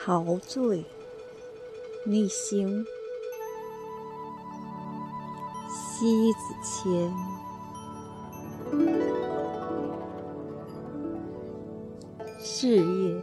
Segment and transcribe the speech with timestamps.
[0.00, 0.84] 陶醉，
[2.06, 2.86] 逆行，
[5.68, 7.12] 西子千。
[12.38, 13.22] 事业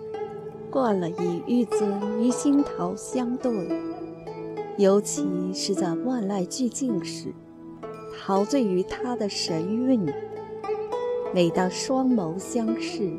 [0.70, 3.82] 惯了以玉尊与星桃相对，
[4.78, 7.34] 尤其是在万籁俱静时，
[8.20, 10.05] 陶醉于他的神韵。
[11.34, 13.18] 每当双眸相视，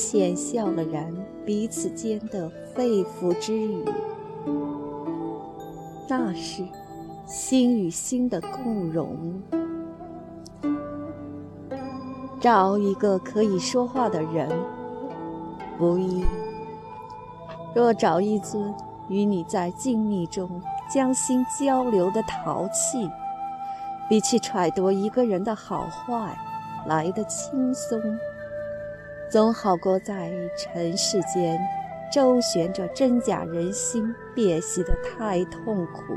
[0.00, 1.12] 浅笑了然
[1.44, 3.84] 彼此间的肺腑之语，
[6.08, 6.64] 那是
[7.26, 9.42] 心与心的共融。
[12.40, 14.48] 找一个可以说话的人
[15.76, 16.24] 不易，
[17.74, 18.72] 若找一尊
[19.08, 23.10] 与你在静谧中将心交流的陶器，
[24.08, 26.38] 比起揣度一个人的好坏。
[26.86, 28.00] 来的轻松，
[29.30, 31.60] 总好过在尘世间
[32.10, 36.16] 周旋着真假人心，辨析的太痛苦。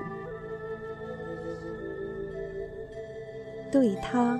[3.70, 4.40] 对他，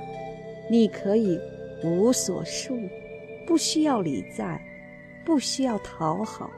[0.70, 1.38] 你可以
[1.84, 2.78] 无所束，
[3.46, 4.62] 不需要礼赞，
[5.26, 6.50] 不需要讨好。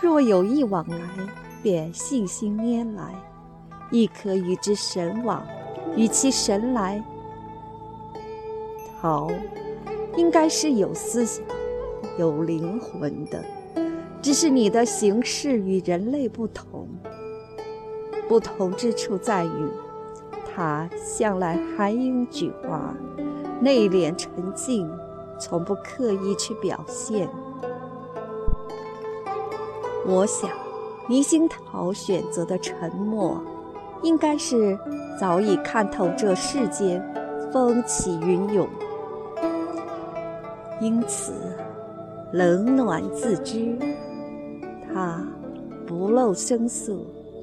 [0.00, 0.98] 若有意往来，
[1.60, 3.12] 便细心拈来，
[3.90, 5.44] 亦可与之神往，
[5.96, 7.02] 与其神来。
[9.00, 9.28] 好，
[10.18, 11.44] 应该是有思想、
[12.18, 13.40] 有灵魂的，
[14.20, 16.88] 只是你的形式与人类不同。
[18.28, 19.70] 不同之处在于，
[20.44, 22.92] 他向来含英举华，
[23.60, 24.90] 内敛沉静，
[25.38, 27.28] 从不刻意去表现。
[30.04, 30.50] 我想，
[31.08, 33.40] 倪星桃选择的沉默，
[34.02, 34.76] 应该是
[35.18, 37.00] 早已看透这世间
[37.52, 38.68] 风起云涌。
[40.80, 41.32] 因此，
[42.32, 43.76] 冷暖自知。
[44.92, 45.22] 他
[45.86, 46.96] 不露声色，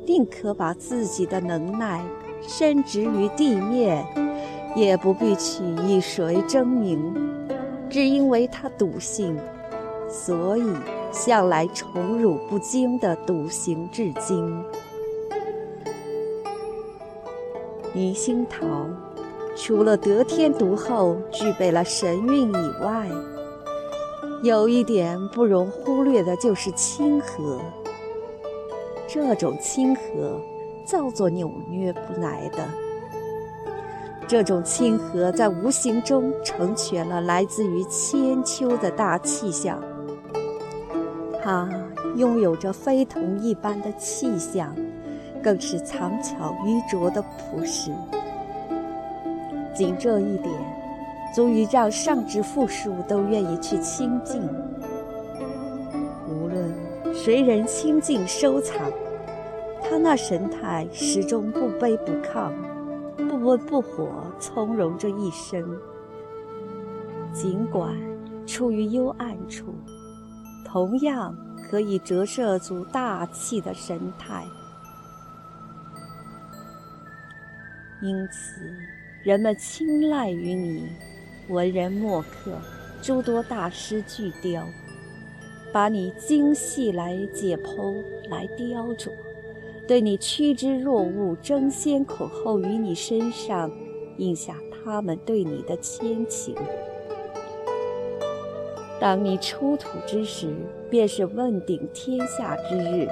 [0.05, 2.03] 宁可把自己的能耐
[2.41, 4.05] 伸直于地面，
[4.75, 7.13] 也不必去与谁争名。
[7.89, 9.37] 只因为他笃信，
[10.09, 10.63] 所以
[11.11, 14.63] 向来宠辱不惊的笃行至今。
[17.93, 18.65] 倪星桃。
[19.55, 23.09] 除了得天独厚、具备了神韵以外，
[24.43, 27.59] 有一点不容忽略的就是亲和。
[29.07, 30.39] 这种亲和，
[30.85, 32.67] 叫做扭捏不来的。
[34.27, 39.81] 这种亲和在无形中成全了来自于千秋的大气象。
[41.41, 41.69] 它
[42.15, 44.75] 拥有着非同一般的气象，
[45.41, 47.91] 更是藏巧于拙的朴实。
[49.75, 50.53] 仅这一点，
[51.35, 54.41] 足以让上至富庶都愿意去亲近。
[56.27, 58.89] 无论谁人亲近收藏，
[59.83, 62.53] 他那神态始终不卑不亢，
[63.27, 65.61] 不温不火，从容着一生。
[67.33, 67.93] 尽管
[68.47, 69.75] 处于幽暗处，
[70.65, 71.35] 同样
[71.69, 74.45] 可以折射出大气的神态。
[78.01, 78.94] 因此。
[79.25, 80.87] 人们青睐于你，
[81.47, 82.61] 文人墨客
[83.01, 84.63] 诸多大师巨雕，
[85.73, 89.09] 把你精细来解剖来雕琢，
[89.87, 93.71] 对你趋之若鹜，争先恐后于你身上
[94.17, 96.55] 印下他们对你的牵情。
[99.01, 100.53] 当你出土之时，
[100.87, 103.07] 便是问鼎天下之日。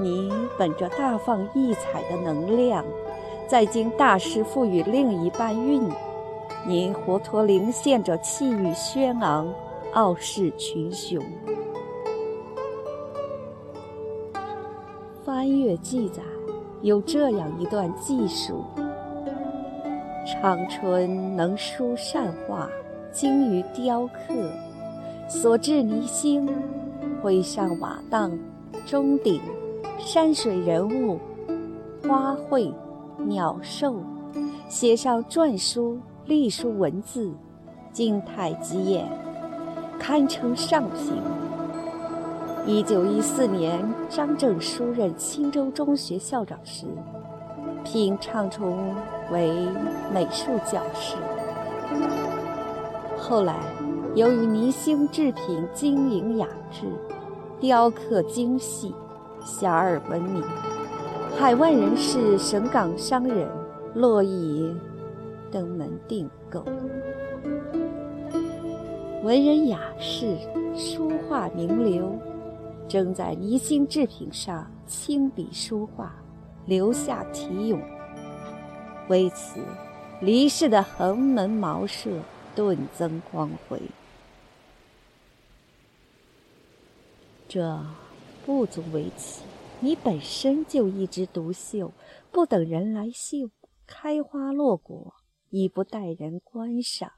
[0.00, 0.28] 你
[0.58, 2.84] 本着大放异彩的能量。
[3.48, 5.88] 再经大师赋予另一半韵，
[6.66, 9.46] 您活脱灵现着气宇轩昂，
[9.92, 11.22] 傲视群雄。
[15.24, 16.22] 翻阅记载，
[16.82, 18.64] 有这样一段记述：
[20.26, 22.68] 长春能书善画，
[23.12, 24.50] 精于雕刻，
[25.28, 26.48] 所制泥星、
[27.22, 28.36] 绘上瓦当、
[28.84, 29.40] 钟鼎、
[30.00, 31.20] 山水人物、
[32.02, 32.74] 花卉。
[33.18, 33.96] 鸟兽，
[34.68, 37.32] 写上篆书、隶书文字，
[37.92, 39.08] 静态极艳，
[39.98, 41.14] 堪称上品。
[42.66, 46.86] 一九一四年，张正书任青州中学校长时，
[47.84, 48.70] 聘畅春
[49.30, 49.50] 为
[50.12, 51.16] 美术教师。
[53.16, 53.56] 后来，
[54.14, 56.86] 由于泥星制品晶莹雅致，
[57.60, 58.94] 雕刻精细，
[59.44, 60.42] 遐迩闻名。
[61.38, 63.46] 海外人士、省港商人
[63.94, 64.74] 络绎
[65.52, 66.64] 登门订购。
[69.22, 70.34] 文人雅士、
[70.74, 72.18] 书画名流，
[72.88, 76.14] 正在离心制品上亲笔书画，
[76.64, 77.80] 留下题咏。
[79.08, 79.60] 为此，
[80.22, 82.10] 离氏的横门茅舍
[82.54, 83.80] 顿增光辉。
[87.46, 87.78] 这
[88.44, 89.42] 不足为奇，
[89.80, 91.92] 你本身就一枝独秀，
[92.32, 93.50] 不等人来绣，
[93.86, 95.14] 开花落果，
[95.50, 97.12] 已不待人观赏。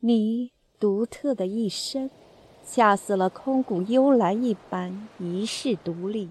[0.00, 2.10] 你独特的一生，
[2.64, 6.30] 恰似了空谷幽兰一般，一世独立，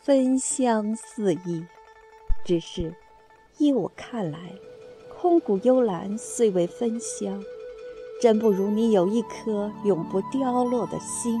[0.00, 1.64] 芬香四溢。
[2.44, 2.94] 只是，
[3.58, 4.54] 依我看来，
[5.18, 7.42] 空谷幽兰虽为芬香，
[8.20, 11.40] 真不如你有一颗永不凋落的心。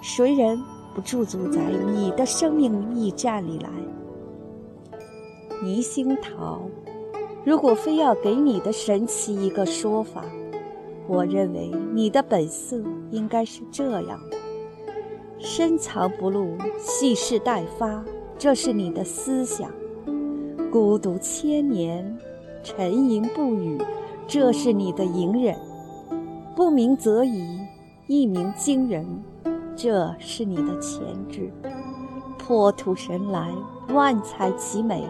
[0.00, 0.62] 谁人
[0.94, 1.60] 不驻足在
[1.94, 3.68] 你的生命驿站里来？
[5.62, 6.60] 倪星桃，
[7.44, 10.24] 如果非要给你的神奇一个说法，
[11.06, 12.76] 我认为你的本色
[13.10, 14.36] 应该是这样的：
[15.38, 18.04] 深藏不露，蓄势待发，
[18.36, 19.70] 这是你的思想；
[20.70, 22.18] 孤独千年，
[22.62, 23.78] 沉吟不语，
[24.26, 25.54] 这是你的隐忍；
[26.54, 27.60] 不鸣则已，
[28.08, 29.06] 一鸣惊人。
[29.82, 31.52] 这是你的潜质，
[32.38, 33.52] 破土神来，
[33.88, 35.02] 万彩齐美；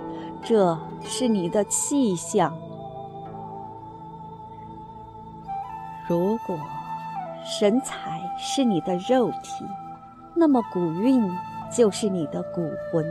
[0.42, 2.56] 这是你的气象。
[6.08, 6.58] 如果
[7.44, 9.62] 神采是你的肉体，
[10.34, 11.22] 那么古韵
[11.70, 13.04] 就是你的骨魂。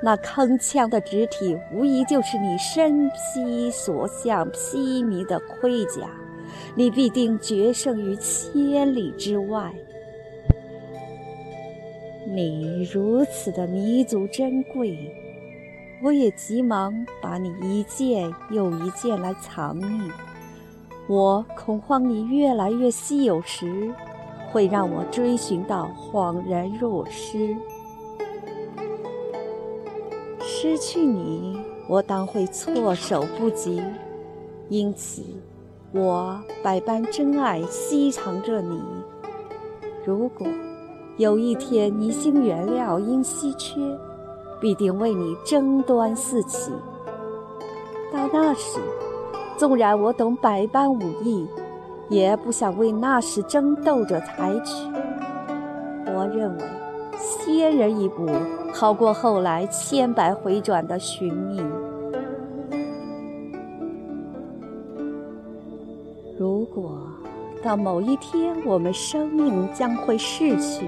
[0.00, 6.08] 那铿锵的肢体，无疑就是你身披所向披靡的盔甲，
[6.76, 9.74] 你必定决胜于千里之外。
[12.32, 15.12] 你如此的弥足珍贵，
[16.00, 20.08] 我也急忙把你一件又一件来藏匿。
[21.08, 23.92] 我恐慌你越来越稀有时，
[24.52, 27.56] 会让我追寻到恍然若失。
[30.38, 33.82] 失去你，我当会措手不及。
[34.68, 35.20] 因此，
[35.90, 38.80] 我百般珍爱惜藏着你。
[40.04, 40.46] 如果。
[41.20, 43.78] 有一天，泥星原料因稀缺，
[44.58, 46.72] 必定为你争端四起。
[48.10, 48.80] 到那时，
[49.58, 51.46] 纵然我懂百般武艺，
[52.08, 54.88] 也不想为那时争斗者采取。
[56.06, 56.64] 我认为，
[57.18, 58.26] 先人一步，
[58.72, 61.62] 好过后来千百回转的寻觅。
[66.38, 66.98] 如果。
[67.62, 70.86] 到某一天，我们生命将会逝去，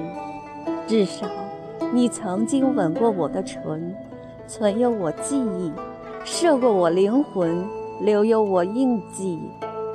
[0.86, 1.26] 至少，
[1.92, 3.94] 你曾经吻过我的唇，
[4.46, 5.70] 存有我记忆，
[6.24, 7.62] 摄过我灵魂，
[8.00, 9.38] 留有我印记，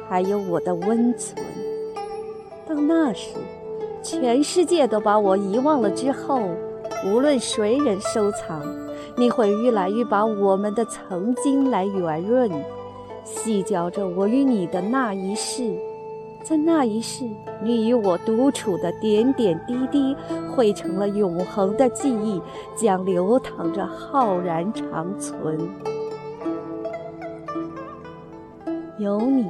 [0.08, 1.44] 还有我的温存。
[2.68, 3.32] 到那时，
[4.04, 6.42] 全世界都把我遗忘了之后，
[7.08, 8.62] 无论谁人收藏，
[9.16, 12.52] 你会愈来愈把我们的曾经来圆润，
[13.24, 15.76] 细嚼着我与你的那一世。
[16.48, 17.26] 在那一世，
[17.62, 20.16] 你与我独处的点点滴滴，
[20.50, 22.42] 汇成了永恒的记忆，
[22.74, 25.60] 将流淌着浩然长存。
[28.98, 29.46] 有你，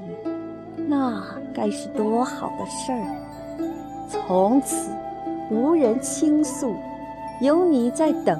[0.87, 1.23] 那
[1.53, 3.05] 该是多好的事儿！
[4.09, 4.89] 从此
[5.51, 6.73] 无人倾诉，
[7.41, 8.39] 有你在等，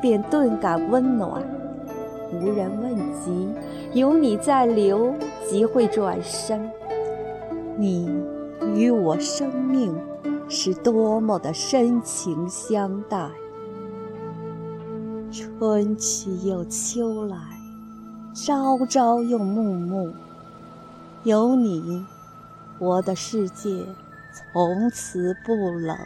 [0.00, 1.40] 便顿感温暖；
[2.32, 3.48] 无人问及，
[3.92, 5.14] 有你在留，
[5.48, 6.68] 即会转身。
[7.82, 8.08] 你
[8.76, 9.92] 与我生命
[10.48, 13.28] 是多么的深情相待，
[15.32, 17.36] 春去又秋来，
[18.32, 20.12] 朝朝又暮暮，
[21.24, 22.06] 有你，
[22.78, 23.84] 我的世界
[24.32, 25.98] 从此不冷。